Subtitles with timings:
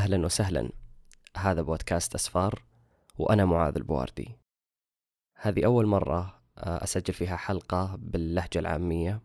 [0.00, 0.70] أهلا وسهلا.
[1.36, 2.62] هذا بودكاست أسفار
[3.18, 4.36] وأنا معاذ البواردي.
[5.36, 9.22] هذه أول مرة آه، أسجل فيها حلقة باللهجة العامية.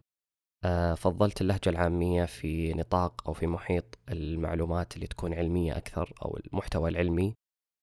[0.65, 6.37] آه، فضلت اللهجة العامية في نطاق أو في محيط المعلومات اللي تكون علمية أكثر أو
[6.37, 7.35] المحتوى العلمي.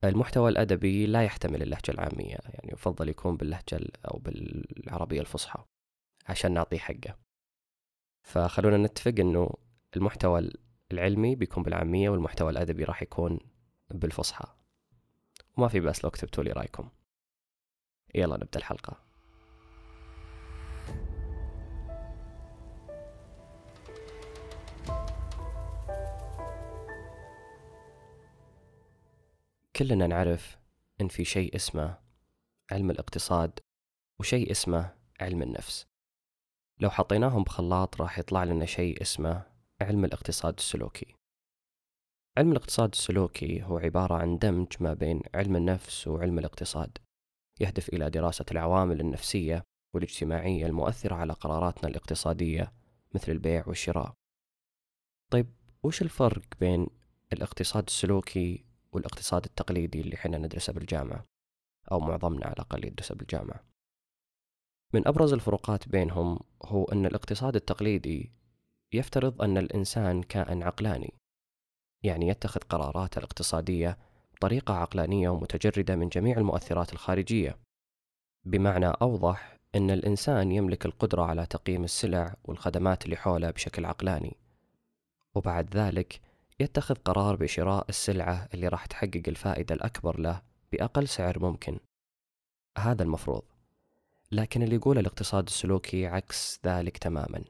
[0.04, 5.64] المحتوى الأدبي لا يحتمل اللهجة العامية يعني يفضل يكون باللهجة أو بالعربية الفصحى
[6.28, 7.18] عشان نعطيه حقه.
[8.28, 9.50] فخلونا نتفق أنه
[9.96, 10.50] المحتوى
[10.92, 13.38] العلمي بيكون بالعامية والمحتوى الأدبي راح يكون
[13.90, 14.44] بالفصحى.
[15.56, 16.88] وما في بأس لو كتبتوا لي رأيكم.
[18.14, 18.96] يلا نبدأ الحلقة.
[29.76, 30.58] كلنا نعرف
[31.00, 31.98] إن في شيء اسمه
[32.70, 33.58] علم الاقتصاد
[34.20, 35.86] وشيء اسمه علم النفس.
[36.78, 39.51] لو حطيناهم بخلاط راح يطلع لنا شيء اسمه
[39.82, 41.14] علم الاقتصاد السلوكي.
[42.38, 46.98] علم الاقتصاد السلوكي هو عبارة عن دمج ما بين علم النفس وعلم الاقتصاد
[47.60, 49.62] يهدف إلى دراسة العوامل النفسية
[49.94, 52.72] والاجتماعية المؤثرة على قراراتنا الاقتصادية
[53.14, 54.12] مثل البيع والشراء.
[55.32, 55.46] طيب
[55.82, 56.86] وش الفرق بين
[57.32, 61.24] الاقتصاد السلوكي والاقتصاد التقليدي اللي حنا ندرسه بالجامعة؟
[61.92, 63.64] أو معظمنا على الأقل يدرسه بالجامعة.
[64.94, 68.32] من أبرز الفروقات بينهم هو أن الاقتصاد التقليدي
[68.92, 71.14] يفترض أن الإنسان كائن عقلاني
[72.02, 73.98] يعني يتخذ قراراته الاقتصادية
[74.34, 77.58] بطريقة عقلانية ومتجردة من جميع المؤثرات الخارجية.
[78.44, 84.36] بمعنى أوضح أن الإنسان يملك القدرة على تقييم السلع والخدمات اللي حوله بشكل عقلاني
[85.34, 86.20] وبعد ذلك
[86.60, 91.78] يتخذ قرار بشراء السلعة اللي راح تحقق الفائدة الأكبر له بأقل سعر ممكن.
[92.78, 93.42] هذا المفروض
[94.32, 97.44] لكن اللي يقول الاقتصاد السلوكي عكس ذلك تماما.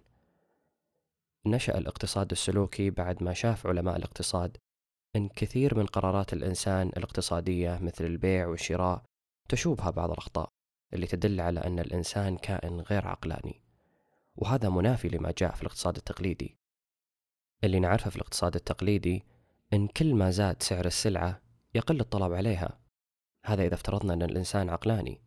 [1.46, 4.56] نشأ الاقتصاد السلوكي بعد ما شاف علماء الاقتصاد
[5.16, 9.02] أن كثير من قرارات الإنسان الاقتصادية مثل البيع والشراء
[9.48, 10.48] تشوبها بعض الأخطاء
[10.94, 13.62] اللي تدل على أن الإنسان كائن غير عقلاني.
[14.36, 16.56] وهذا منافي لما جاء في الاقتصاد التقليدي.
[17.64, 19.24] اللي نعرفه في الاقتصاد التقليدي
[19.72, 21.42] إن كل ما زاد سعر السلعة
[21.74, 22.80] يقل الطلب عليها.
[23.44, 25.20] هذا إذا افترضنا أن الإنسان عقلاني.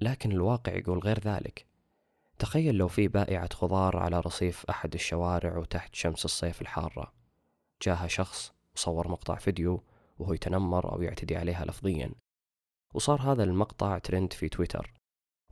[0.00, 1.66] لكن الواقع يقول غير ذلك.
[2.38, 7.12] تخيل لو في بائعة خضار على رصيف أحد الشوارع وتحت شمس الصيف الحارة.
[7.82, 9.82] جاها شخص وصور مقطع فيديو
[10.18, 12.10] وهو يتنمر أو يعتدي عليها لفظيا.
[12.94, 14.92] وصار هذا المقطع ترند في تويتر.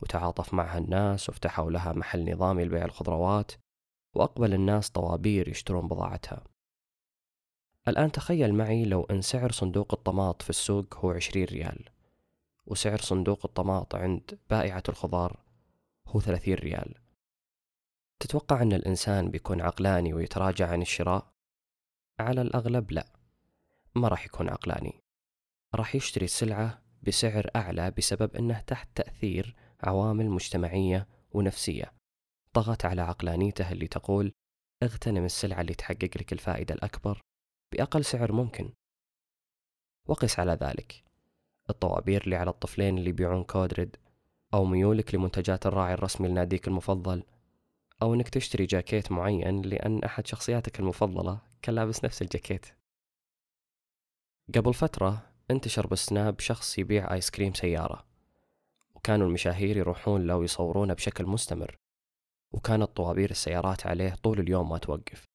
[0.01, 3.51] وتعاطف معها الناس وفتحوا لها محل نظامي لبيع الخضروات.
[4.13, 6.43] وأقبل الناس طوابير يشترون بضاعتها.
[7.87, 11.89] الآن تخيل معي لو أن سعر صندوق الطماط في السوق هو عشرين ريال.
[12.65, 15.44] وسعر صندوق الطماط عند بائعة الخضار
[16.07, 16.95] هو ثلاثين ريال.
[18.19, 21.31] تتوقع أن الإنسان بيكون عقلاني ويتراجع عن الشراء؟
[22.19, 23.07] على الأغلب لا
[23.95, 24.99] ما راح يكون عقلاني.
[25.75, 31.93] راح يشتري السلعة بسعر أعلى بسبب أنه تحت تأثير عوامل مجتمعية ونفسية.
[32.53, 34.31] طغت على عقلانيته اللي تقول
[34.83, 37.21] اغتنم السلعة اللي تحقق لك الفائدة الأكبر
[37.71, 38.73] بأقل سعر ممكن.
[40.07, 41.03] وقس على ذلك.
[41.69, 43.95] الطوابير اللي على الطفلين اللي يبيعون كودريد
[44.55, 47.23] أو ميولك لمنتجات الراعي الرسمي لناديك المفضل
[48.01, 52.65] أو إنك تشتري جاكيت معين لأن أحد شخصياتك المفضلة كان لابس نفس الجاكيت.
[54.55, 55.21] قبل فترة
[55.51, 58.05] انتشر بالسناب شخص يبيع آيس كريم سيارة
[58.95, 61.75] وكانوا المشاهير يروحون له ويصورونه بشكل مستمر
[62.53, 65.25] وكانت طوابير السيارات عليه طول اليوم ما توقف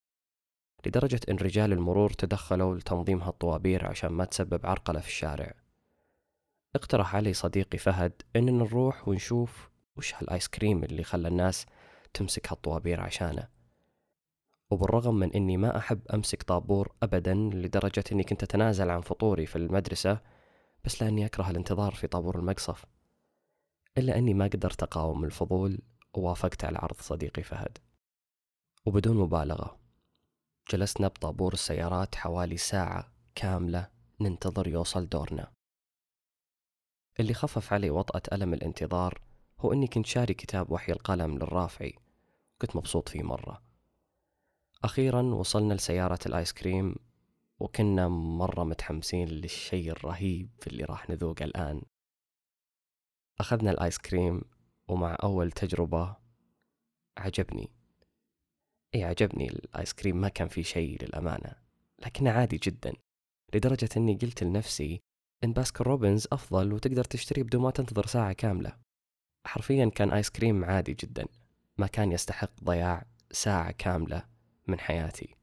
[0.85, 5.60] لدرجة إن رجال المرور تدخلوا لتنظيم هالطوابير عشان ما تسبب عرقلة في الشارع.
[6.75, 11.65] اقترح علي صديقي فهد إننا نروح ونشوف وش هالآيس كريم اللي خلى الناس
[12.13, 13.47] تمسك هالطوابير عشانه.
[14.69, 19.55] وبالرغم من إني ما أحب أمسك طابور أبدا لدرجة إني كنت أتنازل عن فطوري في
[19.55, 20.19] المدرسة
[20.83, 22.85] بس لأني أكره الانتظار في طابور المقصف.
[23.97, 25.79] إلا أني ما قدرت أقاوم الفضول
[26.13, 27.77] ووافقت على عرض صديقي فهد.
[28.85, 29.79] وبدون مبالغة
[30.71, 33.87] جلسنا بطابور السيارات حوالي ساعة كاملة
[34.21, 35.51] ننتظر يوصل دورنا.
[37.19, 39.21] اللي خفف علي وطأة ألم الانتظار
[39.59, 41.95] هو أني كنت شاري كتاب وحي القلم للرافعي.
[42.61, 43.63] كنت مبسوط فيه مرة.
[44.83, 46.95] أخيرا وصلنا لسيارة الآيس كريم
[47.59, 51.81] وكنا مرة متحمسين للشيء الرهيب اللي راح نذوقه الآن.
[53.39, 54.41] أخذنا الآيس كريم
[54.87, 56.15] ومع أول تجربة
[57.17, 57.71] عجبني.
[58.95, 61.55] إي عجبني الآيس كريم ما كان فيه شيء للأمانة
[61.99, 62.93] لكنه عادي جدا
[63.53, 65.01] لدرجة أني قلت لنفسي
[65.43, 68.77] إن باسكن روبنز أفضل وتقدر تشتريه بدون ما تنتظر ساعة كاملة.
[69.45, 71.25] حرفيا كان آيس كريم عادي جدا.
[71.77, 74.25] ما كان يستحق ضياع ساعة كاملة
[74.67, 75.35] من حياتي.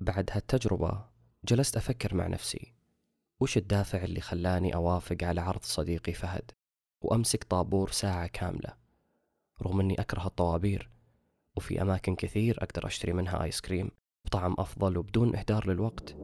[0.00, 1.04] بعد هالتجربة
[1.44, 2.74] جلست أفكر مع نفسي
[3.40, 6.50] وش الدافع اللي خلاني أوافق على عرض صديقي فهد؟
[7.00, 8.76] وأمسك طابور ساعة كاملة.
[9.62, 10.90] رغم أني أكره الطوابير
[11.56, 13.90] وفي أماكن كثير أقدر أشتري منها آيس كريم
[14.24, 16.16] بطعم أفضل وبدون إهدار للوقت.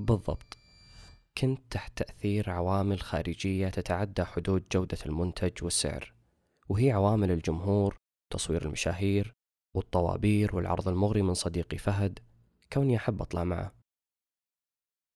[0.00, 0.58] بالضبط.
[1.38, 6.14] كنت تحت تأثير عوامل خارجية تتعدى حدود جودة المنتج والسعر
[6.68, 7.96] وهي عوامل الجمهور
[8.30, 9.34] تصوير المشاهير
[9.74, 12.18] والطوابير والعرض المغري من صديقي فهد
[12.72, 13.72] كوني أحب أطلع معه.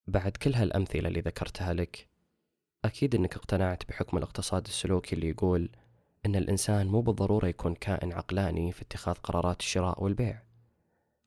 [0.06, 2.08] بعد كل هالأمثلة اللي ذكرتها لك
[2.84, 5.70] أكيد أنك اقتنعت بحكم الاقتصاد السلوكي اللي يقول
[6.26, 10.42] أن الإنسان مو بالضرورة يكون كائن عقلاني في اتخاذ قرارات الشراء والبيع.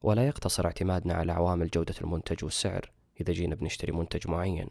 [0.01, 2.91] ولا يقتصر اعتمادنا على عوامل جودة المنتج والسعر
[3.21, 4.69] إذا جينا بنشتري منتج معين.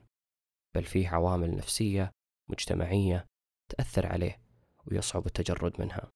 [0.75, 2.11] بل فيه عوامل نفسية
[2.49, 3.27] مجتمعية
[3.69, 4.41] تأثر عليه
[4.87, 6.11] ويصعب التجرد منها.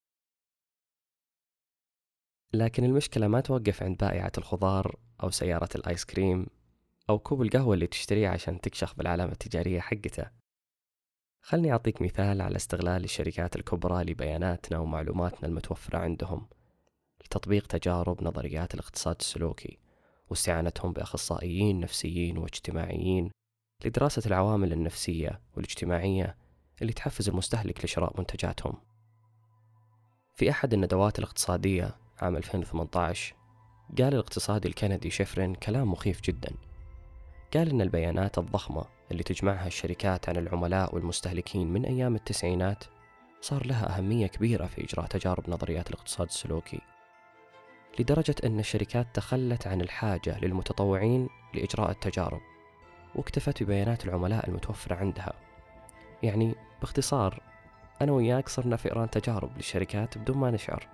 [2.52, 6.46] لكن المشكلة ما توقف عند بائعة الخضار أو سيارة الآيس كريم
[7.10, 10.30] أو كوب القهوة اللي تشتريه عشان تكشخ بالعلامة التجارية حقته.
[11.42, 16.48] خلني أعطيك مثال على استغلال الشركات الكبرى لبياناتنا ومعلوماتنا المتوفرة عندهم
[17.24, 19.78] لتطبيق تجارب نظريات الاقتصاد السلوكي
[20.30, 23.30] واستعانتهم بأخصائيين نفسيين واجتماعيين
[23.84, 26.36] لدراسة العوامل النفسية والاجتماعية
[26.82, 28.74] اللي تحفز المستهلك لشراء منتجاتهم.
[30.34, 33.34] في أحد الندوات الاقتصادية عام 2018
[33.98, 36.54] قال الاقتصادي الكندي شيفرين كلام مخيف جدا
[37.54, 42.84] قال إن البيانات الضخمة اللي تجمعها الشركات عن العملاء والمستهلكين من أيام التسعينات
[43.40, 46.80] صار لها أهمية كبيرة في إجراء تجارب نظريات الاقتصاد السلوكي
[47.98, 52.40] لدرجة أن الشركات تخلت عن الحاجة للمتطوعين لإجراء التجارب
[53.14, 55.32] واكتفت ببيانات العملاء المتوفرة عندها.
[56.22, 57.42] يعني باختصار
[58.02, 60.88] أنا وياك صرنا فئران تجارب للشركات بدون ما نشعر.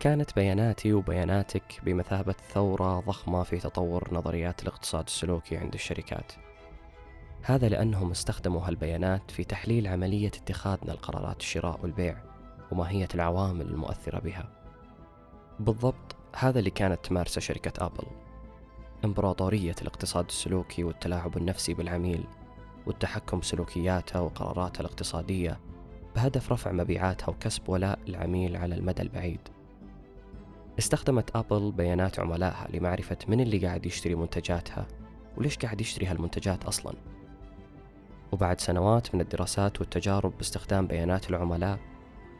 [0.00, 6.32] كانت بياناتي وبياناتك بمثابة ثورة ضخمة في تطور نظريات الاقتصاد السلوكي عند الشركات.
[7.42, 12.16] هذا لأنهم استخدموا هالبيانات في تحليل عملية اتخاذنا القرارات الشراء والبيع
[12.72, 14.48] وماهية العوامل المؤثرة بها.
[15.60, 18.06] بالضبط هذا اللي كانت تمارسه شركة أبل.
[19.08, 22.24] إمبراطورية الاقتصاد السلوكي والتلاعب النفسي بالعميل
[22.86, 25.60] والتحكم بسلوكياته وقراراته الاقتصادية
[26.16, 29.40] بهدف رفع مبيعاتها وكسب ولاء العميل على المدى البعيد.
[30.78, 34.86] استخدمت أبل بيانات عملائها لمعرفة من اللي قاعد يشتري منتجاتها
[35.36, 36.94] وليش قاعد يشتري هالمنتجات أصلا.
[38.32, 41.78] وبعد سنوات من الدراسات والتجارب باستخدام بيانات العملاء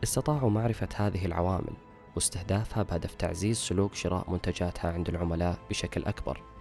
[0.02, 1.72] استطاعوا معرفة هذه العوامل
[2.14, 6.57] واستهدافها بهدف تعزيز سلوك شراء منتجاتها عند العملاء بشكل أكبر.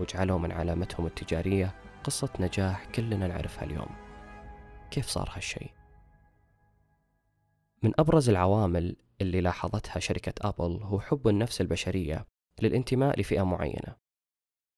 [0.00, 1.74] وجعلوا من علامتهم التجارية
[2.04, 3.88] قصة نجاح كلنا نعرفها اليوم.
[4.90, 5.70] كيف صار هالشيء؟
[7.82, 12.26] من أبرز العوامل اللي لاحظتها شركة أبل هو حب النفس البشرية
[12.62, 13.96] للانتماء لفئة معينة.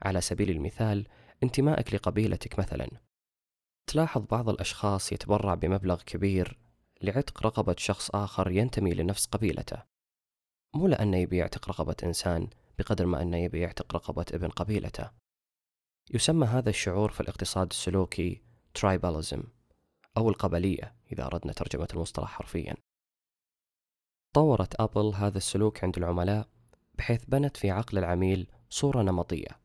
[0.02, 1.06] على سبيل المثال
[1.42, 2.88] انتمائك لقبيلتك مثلا.
[3.86, 6.58] تلاحظ بعض الأشخاص يتبرع بمبلغ كبير
[7.02, 9.82] لعتق رقبة شخص آخر ينتمي لنفس قبيلته.
[10.74, 12.48] مو لأنه يبي يعتق رقبة إنسان
[12.80, 15.10] بقدر ما أنه يبي يعتق رقبة ابن قبيلته.
[16.14, 18.42] يسمى هذا الشعور في الاقتصاد السلوكي
[18.78, 19.40] tribalism
[20.16, 22.74] أو القبلية إذا أردنا ترجمة المصطلح حرفيا.
[24.34, 26.48] طورت أبل هذا السلوك عند العملاء
[26.94, 29.60] بحيث بنت في عقل العميل صورة نمطية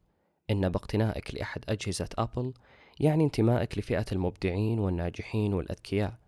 [0.49, 2.53] إن باقتنائك لأحد أجهزة أبل
[2.99, 6.19] يعني انتمائك لفئة المبدعين والناجحين والأذكياء.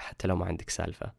[0.00, 1.12] حتى لو ما عندك سالفة.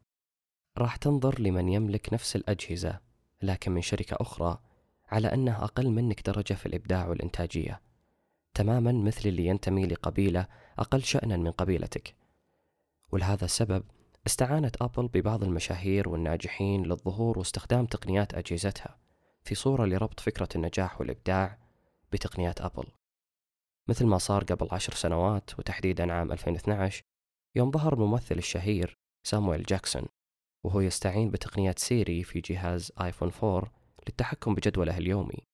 [0.77, 2.99] راح تنظر لمن يملك نفس الأجهزة
[3.41, 4.66] لكن من شركة أخرى
[5.09, 7.81] على أنه أقل منك درجة في الإبداع والإنتاجية.
[8.53, 10.47] تماما مثل اللي ينتمي لقبيلة
[10.79, 12.15] أقل شأنا من قبيلتك.
[13.11, 13.83] ولهذا السبب
[14.27, 18.97] استعانت أبل ببعض المشاهير والناجحين للظهور واستخدام تقنيات أجهزتها
[19.43, 21.57] في صورة لربط فكرة النجاح والإبداع
[22.11, 22.83] بتقنيات أبل.
[23.87, 27.03] مثل ما صار قبل عشر سنوات وتحديدا عام 2012
[27.55, 30.05] يوم ظهر الممثل الشهير سامويل جاكسون
[30.63, 33.71] وهو يستعين بتقنية سيري في جهاز آيفون 4
[34.07, 35.47] للتحكم بجدوله اليومي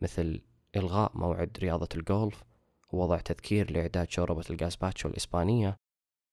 [0.00, 0.42] مثل
[0.76, 2.42] إلغاء موعد رياضة الجولف
[2.92, 5.76] ووضع تذكير لإعداد شوربة الجاسباتشو الإسبانية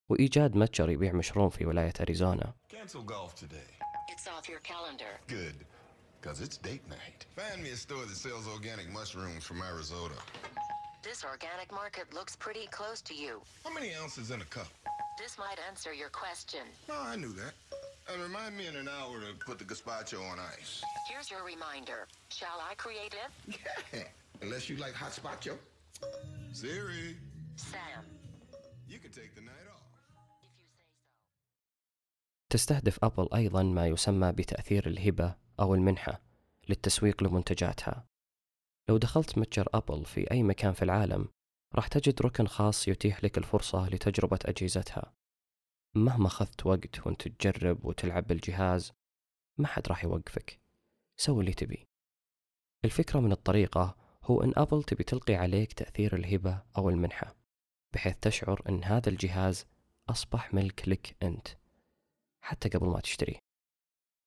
[0.09, 2.53] وإيجاد متجر يبيع مشروم في ولاية أريزونا.
[15.17, 16.65] This might answer your question.
[16.89, 17.53] No, I knew that.
[18.11, 20.83] And remind me in an hour to put the gazpacho on ice.
[21.09, 22.07] Here's your reminder.
[22.29, 23.57] Shall I create it?
[23.93, 24.03] Yeah.
[24.41, 25.53] Unless you like hot spacho.
[26.51, 27.15] Siri,
[27.55, 28.03] Sam.
[28.87, 29.81] you can take the night off.
[30.03, 30.89] If you say so.
[32.49, 36.21] تستهدف أبل أيضا ما يسمى بتأثير الهبة أو المنحة
[36.69, 38.05] للتسويق لمنتجاتها
[38.89, 41.27] لو دخلت متجر أبل في أي مكان في العالم
[41.75, 45.13] راح تجد ركن خاص يتيح لك الفرصة لتجربة أجهزتها
[45.95, 48.91] مهما أخذت وقت وأنت تجرب وتلعب بالجهاز
[49.57, 50.59] ما حد راح يوقفك.
[51.17, 51.87] سوي اللي تبي.
[52.85, 57.35] الفكرة من الطريقة هو أن أبل تبي تلقي عليك تأثير الهبة أو المنحة
[57.93, 59.65] بحيث تشعر أن هذا الجهاز
[60.09, 61.47] أصبح ملك لك أنت
[62.41, 63.39] حتى قبل ما تشتريه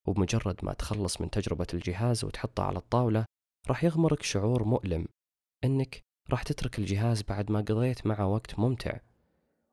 [0.07, 3.25] وبمجرد ما تخلص من تجربة الجهاز وتحطه على الطاولة
[3.67, 5.05] راح يغمرك شعور مؤلم
[5.63, 8.99] أنك راح تترك الجهاز بعد ما قضيت معه وقت ممتع.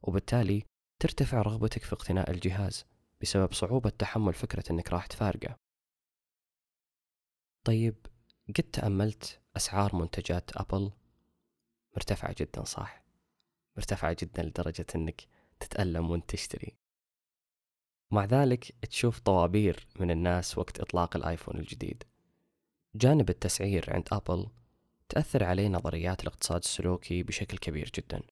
[0.03, 0.65] وبالتالي
[0.99, 2.87] ترتفع رغبتك في اقتناء الجهاز
[3.23, 5.57] بسبب صعوبة تحمل فكرة أنك راح تفارقه.
[7.65, 8.07] طيب
[8.49, 10.93] قد تأملت أسعار منتجات أبل؟
[11.97, 13.05] مرتفعة جدا صح.
[13.77, 15.27] مرتفعة جدا لدرجة أنك
[15.61, 16.77] تتألم وأنت تشتري.
[18.11, 22.05] مع ذلك تشوف طوابير من الناس وقت إطلاق الآيفون الجديد.
[22.95, 24.51] جانب التسعير عند أبل
[25.09, 28.23] تأثر عليه نظريات الاقتصاد السلوكي بشكل كبير جدا.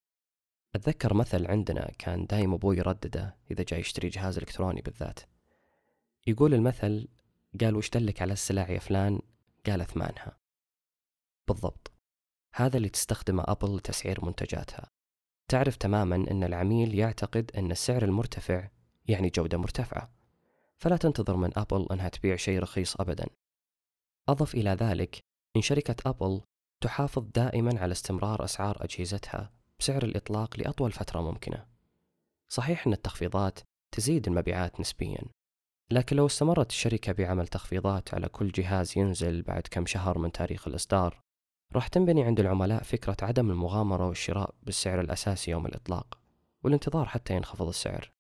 [0.74, 5.20] أتذكر مثل عندنا كان دايم أبوي يردده إذا جاي يشتري جهاز إلكتروني بالذات.
[6.26, 7.08] يقول المثل
[7.60, 9.20] قال وش دلك على السلع يا فلان؟
[9.66, 10.38] قال ثمانها
[11.48, 11.92] بالضبط.
[12.54, 14.90] هذا اللي تستخدمه أبل لتسعير منتجاتها.
[15.48, 18.68] تعرف تماما أن العميل يعتقد أن السعر المرتفع
[19.06, 20.10] يعني جودة مرتفعة.
[20.76, 23.26] فلا تنتظر من أبل أنها تبيع شيء رخيص أبدا.
[24.28, 25.18] أضف إلى ذلك
[25.56, 26.40] إن شركة أبل
[26.80, 31.66] تحافظ دائما على استمرار أسعار أجهزتها بسعر الإطلاق لأطول فترة ممكنة.
[32.48, 33.60] صحيح أن التخفيضات
[33.92, 35.22] تزيد المبيعات نسبيا
[35.90, 40.68] لكن لو استمرت الشركة بعمل تخفيضات على كل جهاز ينزل بعد كم شهر من تاريخ
[40.68, 41.20] الإصدار
[41.72, 46.18] راح تنبني عند العملاء فكرة عدم المغامرة والشراء بالسعر الأساسي يوم الإطلاق
[46.62, 48.12] والانتظار حتى ينخفض السعر.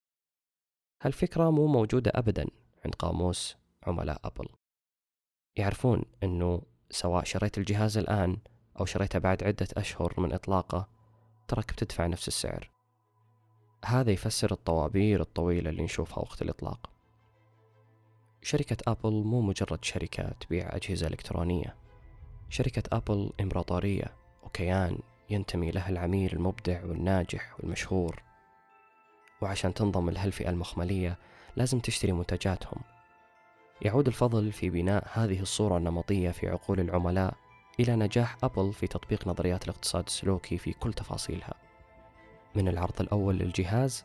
[1.02, 2.46] هالفكرة مو موجودة أبدا
[2.84, 4.48] عند قاموس عملاء أبل.
[5.56, 8.36] يعرفون أنه سواء شريت الجهاز الآن
[8.80, 10.88] أو شريته بعد عدة أشهر من إطلاقه
[11.48, 12.70] تراك بتدفع نفس السعر.
[13.84, 16.90] هذا يفسر الطوابير الطويلة اللي نشوفها وقت الإطلاق.
[18.42, 21.76] شركة أبل مو مجرد شركة تبيع أجهزة إلكترونية.
[22.48, 24.98] شركة أبل إمبراطورية وكيان
[25.30, 28.22] ينتمي له العميل المبدع والناجح والمشهور.
[29.42, 31.18] وعشان تنضم لهالفئة المخملية
[31.56, 32.82] لازم تشتري منتجاتهم.
[33.82, 37.34] يعود الفضل في بناء هذه الصورة النمطية في عقول العملاء
[37.80, 41.54] إلى نجاح أبل في تطبيق نظريات الاقتصاد السلوكي في كل تفاصيلها.
[42.54, 44.04] من العرض الأول للجهاز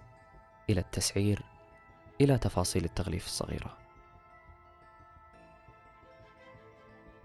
[0.69, 1.43] إلى التسعير
[2.21, 3.77] إلى تفاصيل التغليف الصغيرة.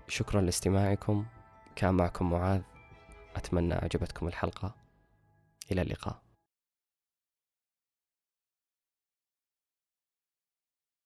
[0.09, 1.27] شكرا لاستماعكم.
[1.77, 2.63] كان معكم معاذ.
[3.37, 4.75] أتمنى أعجبتكم الحلقة.
[5.73, 6.24] إلى اللقاء.